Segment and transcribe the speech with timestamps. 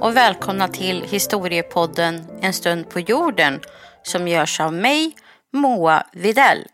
[0.00, 3.60] och välkomna till historiepodden En stund på jorden
[4.02, 5.16] som görs av mig,
[5.52, 6.66] Moa Videll.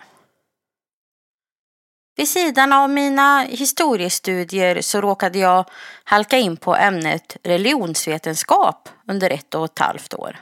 [2.17, 5.65] Vid sidan av mina historiestudier så råkade jag
[6.05, 10.37] halka in på ämnet religionsvetenskap under ett och ett halvt år.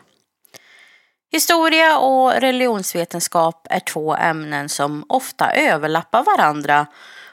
[1.32, 6.86] Historia och religionsvetenskap är två ämnen som ofta överlappar varandra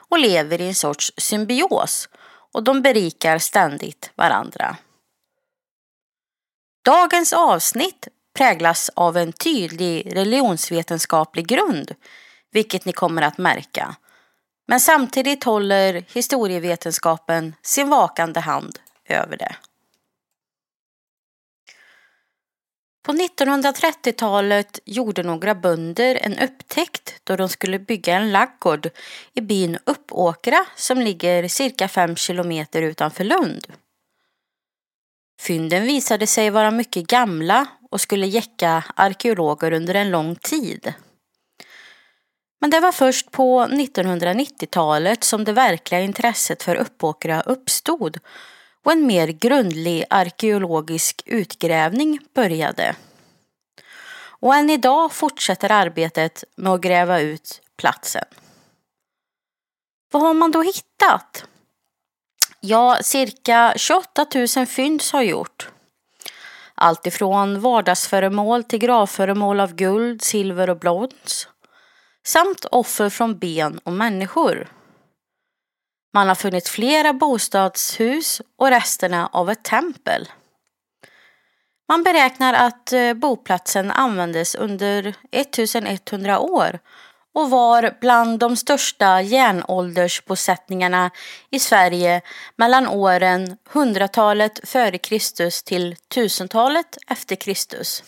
[0.08, 2.08] och lever i en sorts symbios
[2.52, 4.76] och de berikar ständigt varandra.
[6.84, 11.94] Dagens avsnitt präglas av en tydlig religionsvetenskaplig grund,
[12.52, 13.96] vilket ni kommer att märka.
[14.68, 19.56] Men samtidigt håller historievetenskapen sin vakande hand över det.
[23.02, 28.88] På 1930-talet gjorde några bönder en upptäckt då de skulle bygga en laggård
[29.34, 33.66] i byn Uppåkra som ligger cirka fem kilometer utanför Lund.
[35.42, 40.94] Fynden visade sig vara mycket gamla och skulle jäcka arkeologer under en lång tid.
[42.60, 48.18] Men det var först på 1990-talet som det verkliga intresset för Uppåkra uppstod
[48.84, 52.96] och en mer grundlig arkeologisk utgrävning började.
[54.40, 58.24] Och än idag fortsätter arbetet med att gräva ut platsen.
[60.12, 61.44] Vad har man då hittat?
[62.64, 65.70] Ja, cirka 28 000 fynd har gjort.
[66.74, 71.48] Allt ifrån vardagsföremål till gravföremål av guld, silver och brons.
[72.26, 74.68] Samt offer från ben och människor.
[76.14, 80.28] Man har funnit flera bostadshus och resterna av ett tempel.
[81.88, 86.78] Man beräknar att eh, boplatsen användes under 1100 år
[87.34, 91.10] och var bland de största järnåldersbosättningarna
[91.50, 92.20] i Sverige
[92.56, 98.04] mellan åren 100-talet före Kristus till 1000-talet efter Kristus.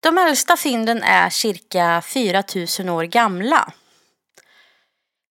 [0.00, 3.72] De äldsta fynden är cirka 4000 år gamla.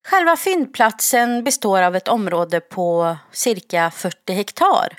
[0.08, 4.98] Själva fyndplatsen består av ett område på cirka 40 hektar.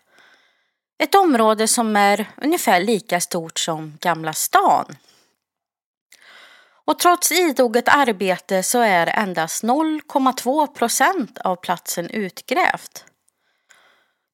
[0.99, 4.97] Ett område som är ungefär lika stort som Gamla stan.
[6.89, 13.05] Och trots idoget arbete så är endast 0,2 procent av platsen utgrävt.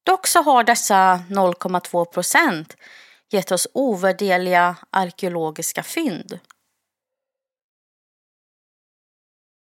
[0.06, 2.76] Dock så har dessa 0,2 procent
[3.30, 6.38] gett oss ovärderliga arkeologiska fynd.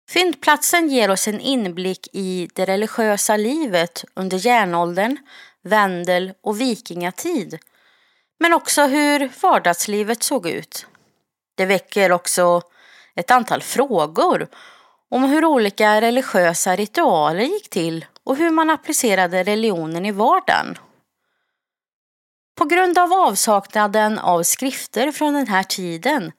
[0.10, 5.18] Fyndplatsen ger oss en inblick i det religiösa livet under järnåldern,
[5.62, 7.60] vändel och vikingatid.
[8.40, 10.88] Men också hur vardagslivet såg ut.
[11.56, 12.62] Det väcker också
[13.16, 14.48] ett antal frågor
[15.10, 20.78] om hur olika religiösa ritualer gick till och hur man applicerade religionen i vardagen.
[22.58, 26.32] På grund av avsaknaden av skrifter från den här tiden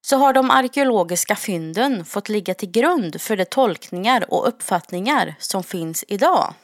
[0.00, 5.62] så har de arkeologiska fynden fått ligga till grund för de tolkningar och uppfattningar som
[5.62, 6.54] finns idag.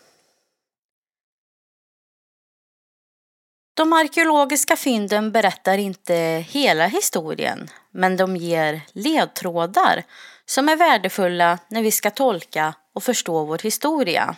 [3.80, 6.14] De arkeologiska fynden berättar inte
[6.48, 10.02] hela historien, men de ger ledtrådar
[10.44, 14.36] som är värdefulla när vi ska tolka och förstå vår historia.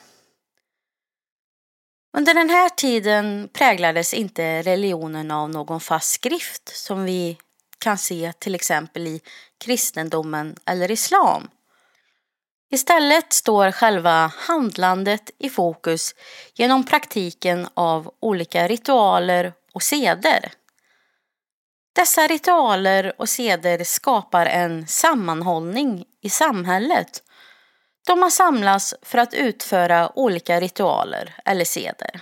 [2.16, 7.38] Under den här tiden präglades inte religionen av någon fast skrift som vi
[7.78, 9.20] kan se till exempel i
[9.64, 11.48] kristendomen eller islam.
[12.72, 16.14] Istället står själva handlandet i fokus
[16.54, 20.52] genom praktiken av olika ritualer och seder.
[21.94, 27.22] Dessa ritualer och seder skapar en sammanhållning i samhället.
[28.06, 32.20] De har samlats för att utföra olika ritualer eller seder.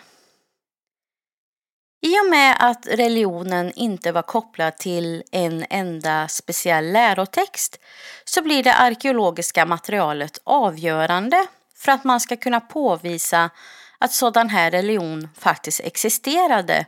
[2.02, 7.78] I och med att religionen inte var kopplad till en enda speciell lärotext
[8.24, 13.50] så blir det arkeologiska materialet avgörande för att man ska kunna påvisa
[13.98, 16.86] att sådan här religion faktiskt existerade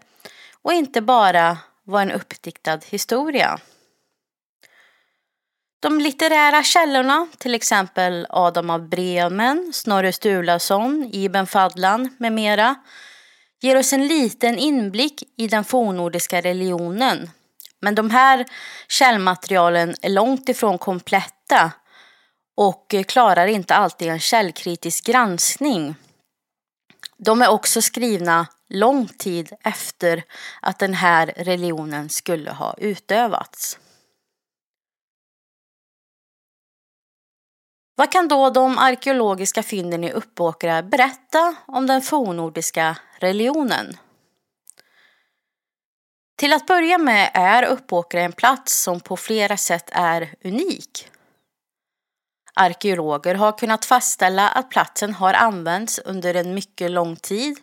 [0.62, 3.58] och inte bara var en uppdiktad historia.
[5.80, 12.74] De litterära källorna, till exempel Adam av Bremen, Snorre Sturlason, Ibn Fadlan med mera,
[13.62, 17.30] ger oss en liten inblick i den fornnordiska religionen.
[17.80, 18.46] Men de här
[18.88, 21.72] källmaterialen är långt ifrån kompletta
[22.56, 25.94] och klarar inte alltid en källkritisk granskning.
[27.16, 30.24] De är också skrivna lång tid efter
[30.62, 33.78] att den här religionen skulle ha utövats.
[37.94, 43.96] Vad kan då de arkeologiska fynden i Uppåkra berätta om den fornnordiska religionen?
[46.36, 51.08] Till att börja med är Uppåkra en plats som på flera sätt är unik.
[52.54, 57.56] Arkeologer har kunnat fastställa att platsen har använts under en mycket lång tid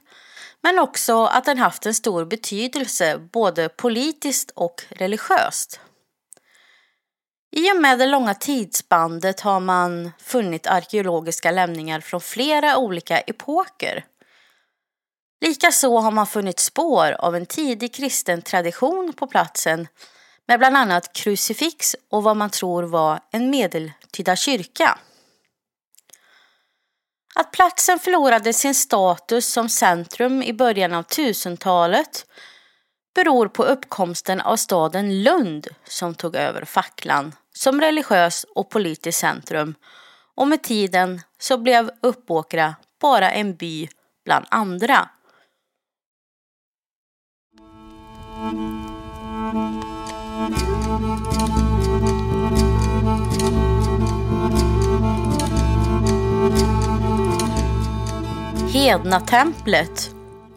[0.61, 5.79] men också att den haft en stor betydelse både politiskt och religiöst.
[7.51, 14.05] I och med det långa tidsbandet har man funnit arkeologiska lämningar från flera olika epoker.
[15.41, 19.87] Likaså har man funnit spår av en tidig kristen tradition på platsen
[20.47, 24.99] med bland annat krucifix och vad man tror var en medeltida kyrka.
[27.35, 32.25] Att platsen förlorade sin status som centrum i början av 1000-talet
[33.15, 39.75] beror på uppkomsten av staden Lund som tog över facklan som religiös och politiskt centrum
[40.35, 43.89] och med tiden så blev Uppåkra bara en by
[44.25, 45.09] bland andra.
[58.73, 60.09] Hednatemplet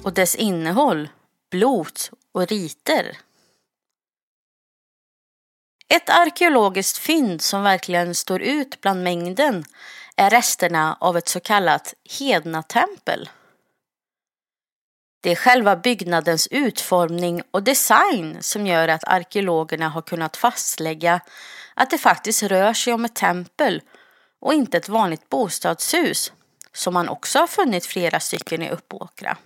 [0.02, 1.08] och dess innehåll,
[1.50, 3.18] blot och riter.
[5.88, 9.64] Ett arkeologiskt fynd som verkligen står ut bland mängden
[10.16, 13.30] är resterna av ett så kallat hednatempel.
[15.22, 21.20] Det är själva byggnadens utformning och design som gör att arkeologerna har kunnat fastlägga
[21.74, 23.82] att det faktiskt rör sig om ett tempel
[24.40, 26.32] och inte ett vanligt bostadshus
[26.74, 29.36] som man också har funnit flera stycken i Uppåkra.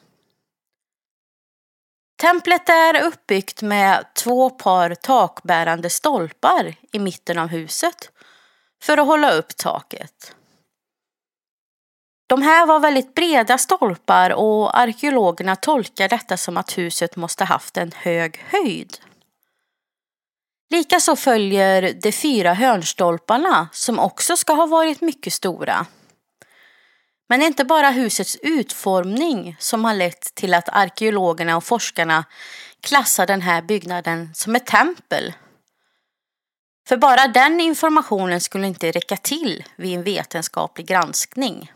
[2.20, 8.10] Templet är uppbyggt med två par takbärande stolpar i mitten av huset
[8.82, 10.34] för att hålla upp taket.
[12.28, 17.76] De här var väldigt breda stolpar och arkeologerna tolkar detta som att huset måste haft
[17.76, 18.98] en hög höjd.
[20.70, 25.86] Likaså följer de fyra hörnstolparna som också ska ha varit mycket stora.
[27.28, 32.24] Men det är inte bara husets utformning som har lett till att arkeologerna och forskarna
[32.80, 35.34] klassar den här byggnaden som ett tempel.
[36.88, 41.72] För bara den informationen skulle inte räcka till vid en vetenskaplig granskning.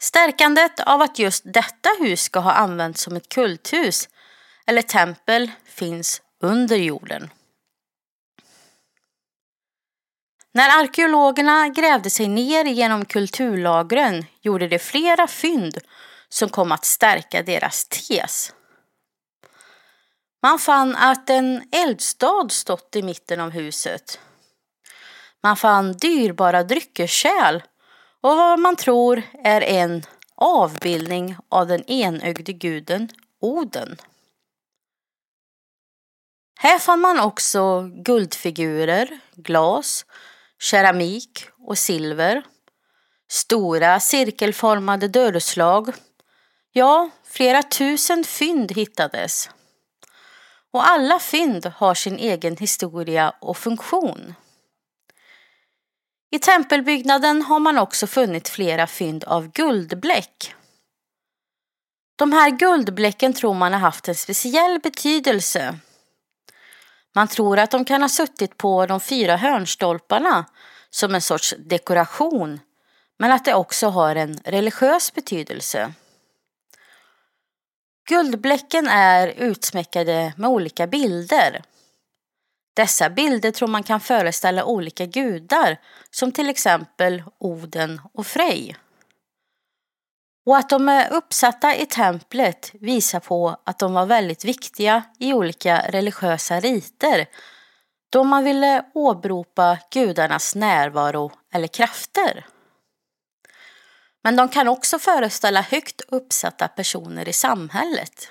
[0.00, 4.08] Stärkandet av att just detta hus ska ha använts som ett kulthus
[4.66, 7.30] eller tempel finns under jorden.
[10.58, 15.78] När arkeologerna grävde sig ner genom kulturlagren gjorde de flera fynd
[16.28, 18.52] som kom att stärka deras tes.
[20.42, 24.20] Man fann att en eldstad stått i mitten av huset.
[25.42, 27.62] Man fann dyrbara dryckeskärl
[28.20, 30.02] och vad man tror är en
[30.34, 33.08] avbildning av den enögde guden
[33.40, 33.96] Oden.
[36.60, 40.04] Här fann man också guldfigurer, glas,
[40.58, 42.42] keramik och silver,
[43.28, 45.94] stora cirkelformade dörrslag.
[46.72, 49.50] Ja, flera tusen fynd hittades.
[50.72, 54.34] Och alla fynd har sin egen historia och funktion.
[56.30, 60.54] I tempelbyggnaden har man också funnit flera fynd av guldbläck.
[62.16, 65.78] De här guldbläcken tror man har haft en speciell betydelse
[67.14, 70.44] man tror att de kan ha suttit på de fyra hörnstolparna
[70.90, 72.60] som en sorts dekoration,
[73.18, 75.92] men att det också har en religiös betydelse.
[78.08, 81.62] Guldbläcken är utsmäckade med olika bilder.
[82.74, 85.76] Dessa bilder tror man kan föreställa olika gudar
[86.10, 88.76] som till exempel Oden och Frej.
[90.48, 95.32] Och att de är uppsatta i templet visar på att de var väldigt viktiga i
[95.32, 97.26] olika religiösa riter
[98.10, 102.46] då man ville åberopa gudarnas närvaro eller krafter.
[104.22, 108.30] Men de kan också föreställa högt uppsatta personer i samhället.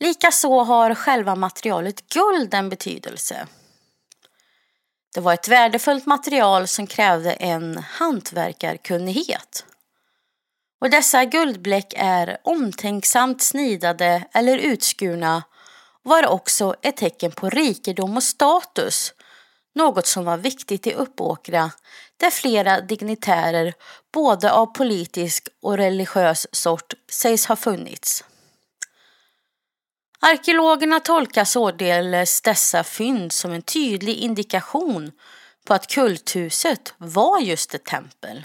[0.00, 3.46] Likaså har själva materialet guld en betydelse.
[5.14, 9.64] Det var ett värdefullt material som krävde en hantverkarkunnighet.
[10.80, 15.42] Och dessa guldbläck är omtänksamt snidade eller utskurna
[16.04, 19.14] och var också ett tecken på rikedom och status.
[19.74, 21.70] Något som var viktigt i Uppåkra
[22.16, 23.74] där flera dignitärer
[24.12, 28.24] både av politisk och religiös sort sägs ha funnits.
[30.20, 35.12] Arkeologerna tolkar således dessa fynd som en tydlig indikation
[35.64, 38.44] på att kulthuset var just ett tempel.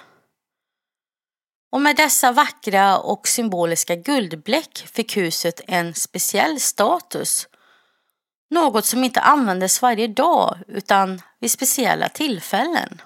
[1.71, 7.47] Och med dessa vackra och symboliska guldbläck fick huset en speciell status.
[8.49, 13.01] Något som inte användes varje dag utan vid speciella tillfällen.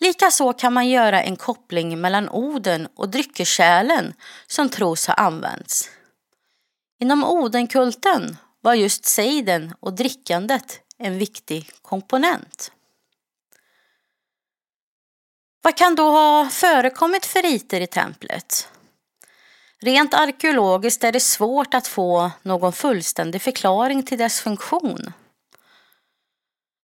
[0.00, 4.14] Likaså kan man göra en koppling mellan Oden och dryckeskärlen
[4.46, 5.90] som tros ha använts.
[7.02, 12.72] Inom Odenkulten var just sejden och drickandet en viktig komponent.
[15.62, 18.68] Vad kan då ha förekommit för riter i templet?
[19.78, 25.12] Rent arkeologiskt är det svårt att få någon fullständig förklaring till dess funktion.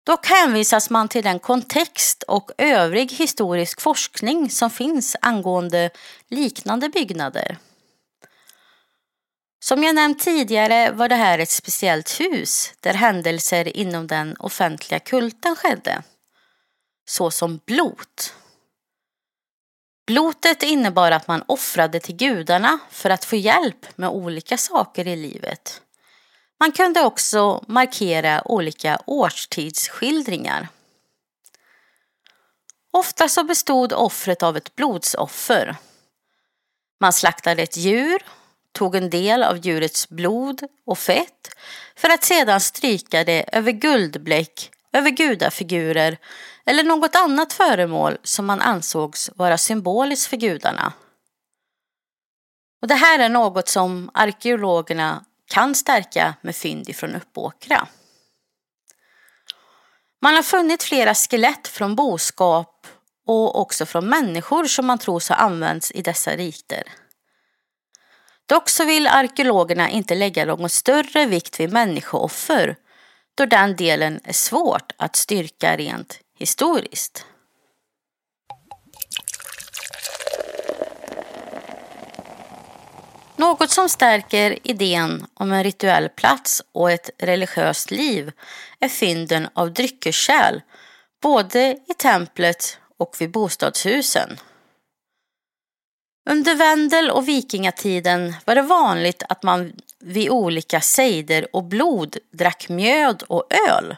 [0.04, 5.90] Dock hänvisas man till den kontext och övrig historisk forskning som finns angående
[6.28, 7.58] liknande byggnader.
[9.68, 15.00] Som jag nämnt tidigare var det här ett speciellt hus där händelser inom den offentliga
[15.00, 16.02] kulten skedde.
[17.08, 18.34] Såsom blot.
[20.06, 25.16] Blotet innebar att man offrade till gudarna för att få hjälp med olika saker i
[25.16, 25.82] livet.
[26.60, 30.68] Man kunde också markera olika årstidsskildringar.
[32.90, 35.76] Ofta så bestod offret av ett blodsoffer.
[37.00, 38.22] Man slaktade ett djur,
[38.76, 41.50] tog en del av djurets blod och fett
[41.96, 46.18] för att sedan stryka det över guldbläck, över gudafigurer
[46.66, 50.92] eller något annat föremål som man ansågs vara symboliskt för gudarna.
[52.82, 57.88] Och det här är något som arkeologerna kan stärka med fynd ifrån Uppåkra.
[60.22, 62.86] Man har funnit flera skelett från boskap
[63.26, 66.82] och också från människor som man tror har använts i dessa riter.
[68.46, 72.76] Dock så vill arkeologerna inte lägga någon större vikt vid människooffer
[73.34, 77.26] då den delen är svårt att styrka rent historiskt.
[83.36, 88.32] Något som stärker idén om en rituell plats och ett religiöst liv
[88.80, 90.60] är fynden av dryckeskärl
[91.22, 94.38] både i templet och vid bostadshusen.
[96.30, 102.68] Under Vendel och vikingatiden var det vanligt att man vid olika sejder och blod drack
[102.68, 103.96] mjöd och öl.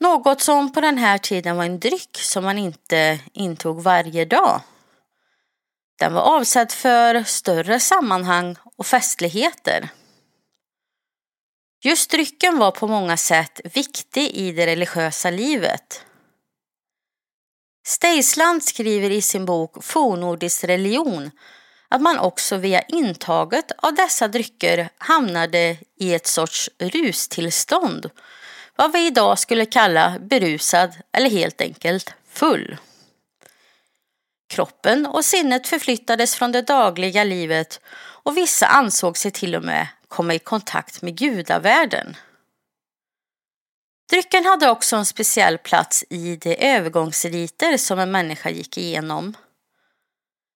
[0.00, 4.60] Något som på den här tiden var en dryck som man inte intog varje dag.
[5.98, 9.88] Den var avsedd för större sammanhang och festligheter.
[11.84, 16.04] Just drycken var på många sätt viktig i det religiösa livet.
[17.88, 21.30] Steisland skriver i sin bok Fornordisk religion
[21.88, 28.10] att man också via intaget av dessa drycker hamnade i ett sorts rustillstånd,
[28.76, 32.76] vad vi idag skulle kalla berusad eller helt enkelt full.
[34.48, 37.80] Kroppen och sinnet förflyttades från det dagliga livet
[38.22, 42.16] och vissa ansåg sig till och med komma i kontakt med gudavärlden.
[44.10, 49.36] Drycken hade också en speciell plats i de övergångsriter som en människa gick igenom.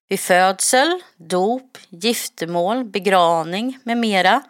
[0.09, 4.43] Vid födsel, dop, giftermål, begravning med mera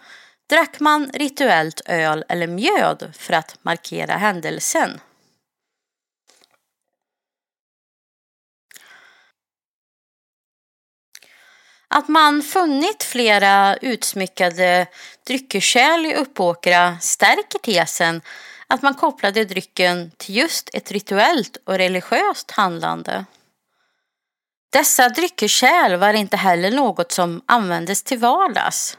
[0.51, 5.01] drack man rituellt öl eller mjöd för att markera händelsen.
[11.89, 14.87] Att man funnit flera utsmyckade
[15.27, 18.23] dryckeskärl i Uppåkra stärker tesen
[18.73, 23.25] att man kopplade drycken till just ett rituellt och religiöst handlande.
[24.71, 28.99] Dessa dryckeskärl var inte heller något som användes till vardags.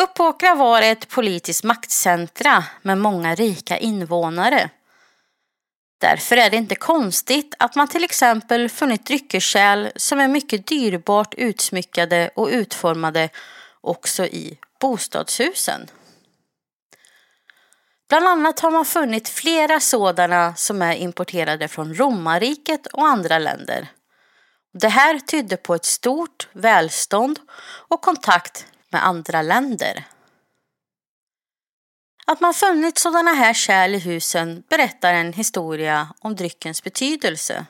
[0.00, 4.70] Uppåkra var ett politiskt maktcentra med många rika invånare.
[6.00, 11.34] Därför är det inte konstigt att man till exempel funnit dryckeskärl som är mycket dyrbart
[11.34, 13.28] utsmyckade och utformade
[13.80, 15.90] också i bostadshusen.
[18.10, 23.88] Bland annat har man funnit flera sådana som är importerade från romarriket och andra länder.
[24.72, 27.38] Det här tydde på ett stort välstånd
[27.88, 30.04] och kontakt med andra länder.
[32.26, 37.66] Att man funnit sådana här kärl i husen berättar en historia om dryckens betydelse.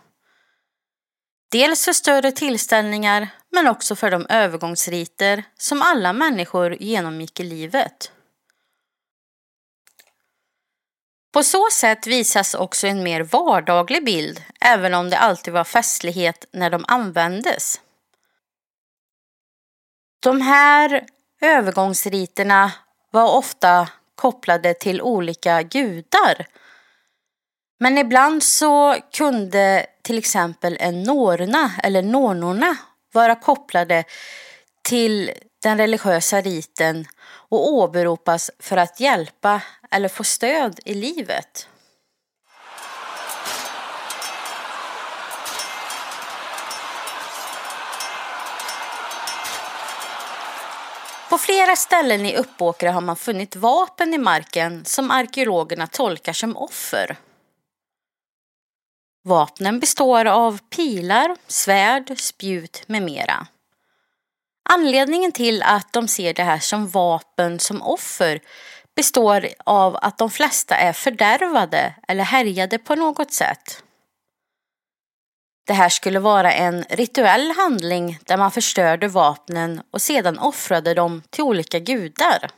[1.51, 8.13] Dels för större tillställningar men också för de övergångsriter som alla människor genomgick i livet.
[11.33, 16.45] På så sätt visas också en mer vardaglig bild, även om det alltid var festlighet
[16.53, 17.81] när de användes.
[20.23, 21.07] De här
[21.41, 22.73] övergångsriterna
[23.11, 26.47] var ofta kopplade till olika gudar.
[27.79, 32.77] Men ibland så kunde till exempel en norna eller nornorna
[33.13, 34.05] vara kopplade
[34.83, 35.33] till
[35.63, 37.07] den religiösa riten
[37.51, 41.69] och åberopas för att hjälpa eller få stöd i livet.
[51.31, 56.57] På flera ställen i Uppåkra har man funnit vapen i marken som arkeologerna tolkar som
[56.57, 57.17] offer.
[59.25, 63.47] Vapnen består av pilar, svärd, spjut med mera.
[64.73, 68.41] Anledningen till att de ser det här som vapen som offer
[68.97, 73.83] består av att de flesta är fördärvade eller härjade på något sätt.
[75.67, 81.23] Det här skulle vara en rituell handling där man förstörde vapnen och sedan offrade dem
[81.31, 82.51] till olika gudar.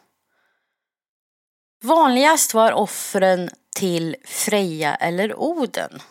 [1.84, 6.02] Vanligast var offren till Freja eller Oden.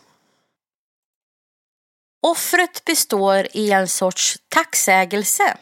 [2.22, 5.58] Offret består i en sorts tacksägelse.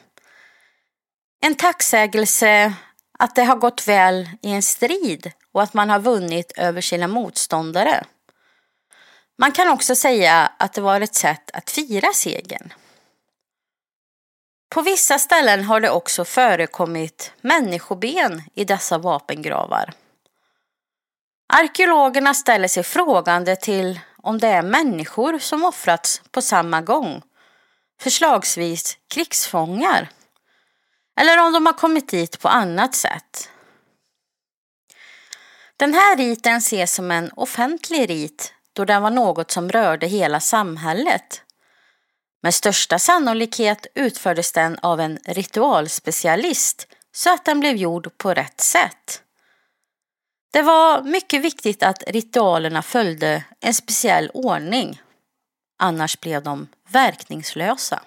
[1.41, 2.73] En tacksägelse
[3.19, 7.07] att det har gått väl i en strid och att man har vunnit över sina
[7.07, 8.03] motståndare.
[9.37, 12.73] Man kan också säga att det var ett sätt att fira segern.
[14.69, 19.93] På vissa ställen har det också förekommit människoben i dessa vapengravar.
[21.53, 27.21] Arkeologerna ställer sig frågande till om det är människor som offrats på samma gång,
[28.01, 30.09] förslagsvis krigsfångar,
[31.19, 33.49] eller om de har kommit dit på annat sätt.
[35.77, 40.39] Den här riten ses som en offentlig rit då den var något som rörde hela
[40.39, 41.43] samhället.
[42.41, 48.61] Med största sannolikhet utfördes den av en ritualspecialist så att den blev gjord på rätt
[48.61, 49.23] sätt.
[50.51, 55.01] Det var mycket viktigt att ritualerna följde en speciell ordning.
[55.77, 58.01] Annars blev de verkningslösa.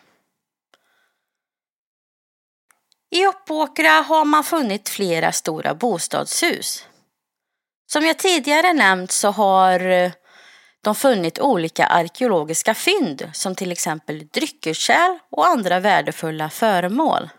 [3.14, 6.86] I Uppåkra har man funnit flera stora bostadshus.
[7.92, 10.12] Som jag tidigare nämnt så har eh,
[10.82, 17.30] de funnit olika arkeologiska fynd som till exempel dryckeskärl och andra värdefulla föremål.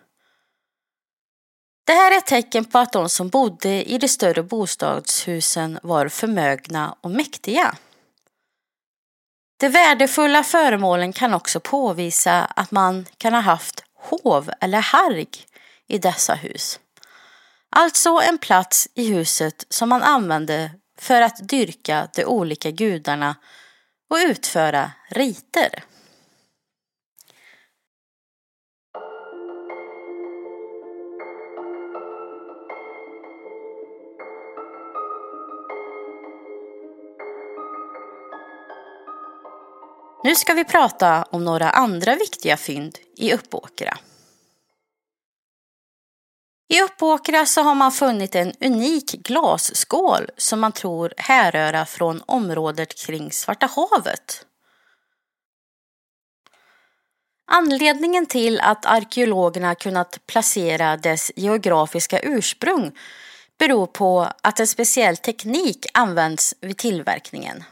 [1.86, 6.08] Det här är ett tecken på att de som bodde i de större bostadshusen var
[6.08, 7.76] förmögna och mäktiga.
[9.60, 15.28] De värdefulla föremålen kan också påvisa att man kan ha haft hov eller harg
[15.88, 16.80] i dessa hus.
[17.76, 23.36] Alltså en plats i huset som man använde för att dyrka de olika gudarna
[24.10, 25.84] och utföra riter.
[40.24, 43.98] Nu ska vi prata om några andra viktiga fynd i Uppåkra.
[46.74, 52.96] I Uppåkra så har man funnit en unik glasskål som man tror härröra från området
[52.96, 54.46] kring Svarta havet.
[57.52, 62.92] Anledningen till att arkeologerna kunnat placera dess geografiska ursprung
[63.60, 67.64] beror på att en speciell teknik används vid tillverkningen.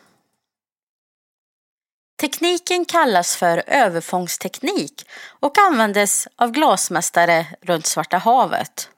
[2.21, 5.09] Tekniken kallas för överfångsteknik
[5.39, 8.90] och användes av glasmästare runt Svarta havet.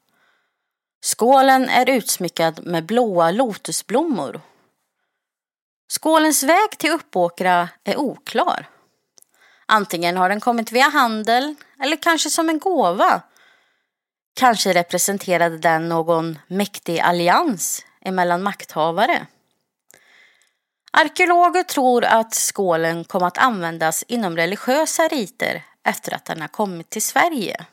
[1.03, 4.41] Skålen är utsmyckad med blåa lotusblommor.
[5.87, 8.69] Skålens väg till Uppåkra är oklar.
[9.65, 13.21] Antingen har den kommit via handel eller kanske som en gåva.
[14.35, 19.27] Kanske representerade den någon mäktig allians emellan makthavare.
[20.91, 26.89] Arkeologer tror att skålen kom att användas inom religiösa riter efter att den har kommit
[26.89, 27.65] till Sverige.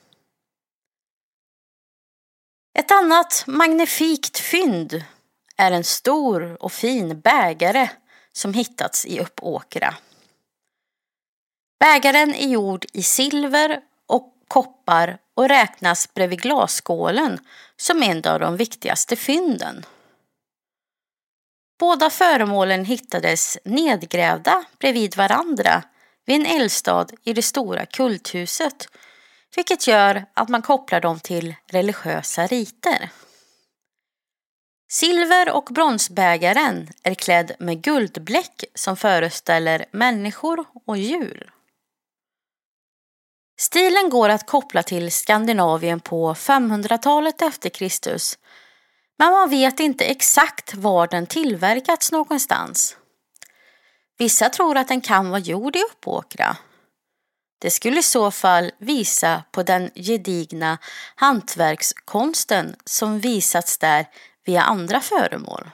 [2.78, 5.04] Ett annat magnifikt fynd
[5.56, 7.90] är en stor och fin bägare
[8.32, 9.94] som hittats i Uppåkra.
[11.80, 17.38] Bägaren är gjord i silver och koppar och räknas bredvid glasskålen
[17.76, 19.86] som en av de viktigaste fynden.
[21.78, 25.82] Båda föremålen hittades nedgrävda bredvid varandra
[26.26, 28.88] vid en eldstad i det stora kulthuset
[29.56, 33.10] vilket gör att man kopplar dem till religiösa riter.
[34.90, 41.52] Silver och bronsbägaren är klädd med guldbläck som föreställer människor och djur.
[43.60, 48.38] Stilen går att koppla till Skandinavien på 500-talet efter Kristus
[49.20, 52.96] men man vet inte exakt var den tillverkats någonstans.
[54.18, 56.56] Vissa tror att den kan vara gjord i Uppåkra.
[57.60, 60.78] Det skulle i så fall visa på den gedigna
[61.14, 64.06] hantverkskonsten som visats där
[64.44, 65.70] via andra föremål.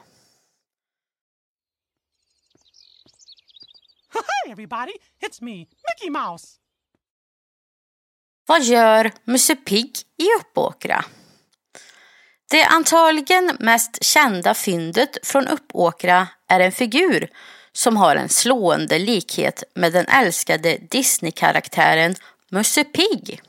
[4.15, 6.47] Hi everybody, it's me, Mickey Mouse.
[8.47, 11.05] Vad gör Musse Pigg i Uppåkra?
[12.51, 17.31] Det antagligen mest kända fyndet från Uppåkra är en figur
[17.77, 22.15] som har en slående likhet med den älskade Disney-karaktären
[22.51, 23.43] Musse Pigg.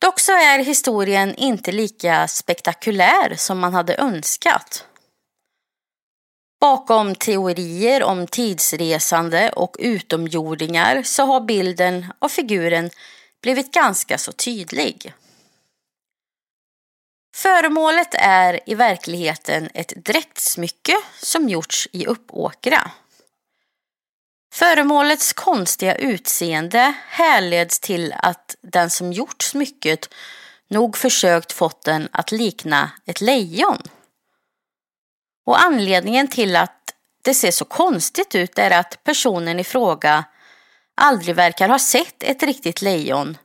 [0.00, 4.84] Dock så är historien inte lika spektakulär som man hade önskat.
[6.60, 12.90] Bakom teorier om tidsresande och utomjordingar så har bilden av figuren
[13.42, 15.12] blivit ganska så tydlig.
[17.42, 22.90] Föremålet är i verkligheten ett dräktsmycke som gjorts i Uppåkra.
[24.54, 30.14] Föremålets konstiga utseende härleds till att den som gjort smycket
[30.68, 33.82] nog försökt fått den att likna ett lejon.
[35.46, 40.24] Och anledningen till att det ser så konstigt ut är att personen i fråga
[40.94, 43.38] aldrig verkar ha sett ett riktigt lejon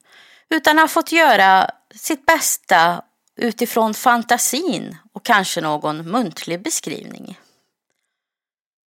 [0.49, 3.03] utan har fått göra sitt bästa
[3.35, 7.39] utifrån fantasin och kanske någon muntlig beskrivning.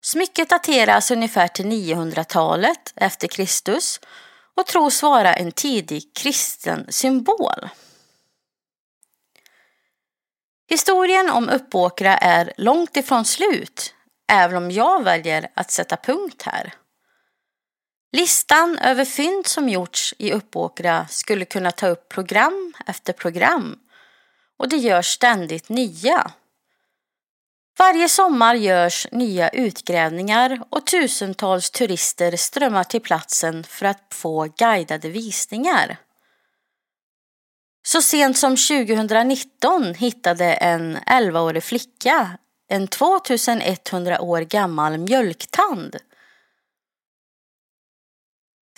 [0.02, 4.00] Smycket dateras ungefär till 900-talet efter Kristus
[4.56, 7.70] och tros vara en tidig kristen symbol.
[10.70, 13.94] Historien om Uppåkra är långt ifrån slut,
[14.32, 16.74] även om jag väljer att sätta punkt här.
[18.12, 23.80] Listan över fynd som gjorts i Uppåkra skulle kunna ta upp program efter program
[24.60, 26.32] och det görs ständigt nya.
[27.80, 35.10] Varje sommar görs nya utgrävningar och tusentals turister strömmar till platsen för att få guidade
[35.10, 35.98] visningar.
[37.86, 45.96] Så sent som 2019 hittade en 11-årig flicka en 2100 år gammal mjölktand.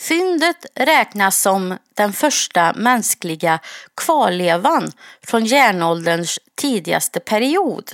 [0.02, 3.60] Fyndet räknas som den första mänskliga
[3.96, 4.92] kvarlevan
[5.24, 7.92] från järnålderns tidigaste period.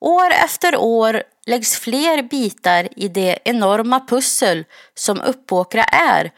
[0.00, 6.32] År efter år läggs fler bitar i det enorma pussel som Uppåkra är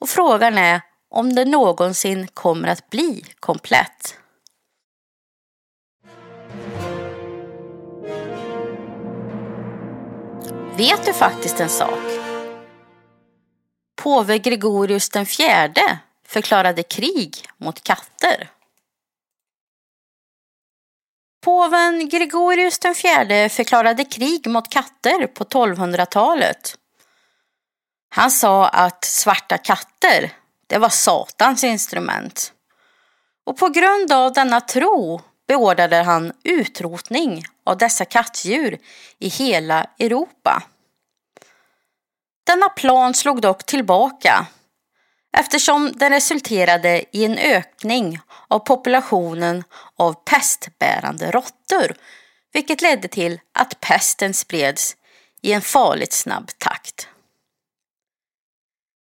[0.00, 4.18] och frågan är om det någonsin kommer att bli komplett.
[10.76, 12.15] Vet du faktiskt en sak?
[14.06, 18.50] Påve Gregorius den fjärde förklarade krig mot katter.
[21.44, 26.78] Påven Gregorius den fjärde förklarade krig mot katter på 1200-talet.
[28.08, 30.32] Han sa att svarta katter,
[30.66, 32.52] det var Satans instrument.
[33.44, 38.78] Och på grund av denna tro beordrade han utrotning av dessa kattdjur
[39.18, 40.62] i hela Europa.
[42.46, 44.46] Denna plan slog dock tillbaka
[45.36, 49.64] eftersom den resulterade i en ökning av populationen
[49.96, 51.96] av pestbärande råttor
[52.52, 54.96] vilket ledde till att pesten spreds
[55.42, 57.08] i en farligt snabb takt.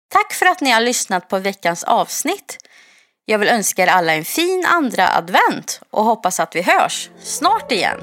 [0.09, 2.57] Tack för att ni har lyssnat på veckans avsnitt.
[3.25, 7.71] Jag vill önska er alla en fin andra advent och hoppas att vi hörs snart
[7.71, 7.99] igen.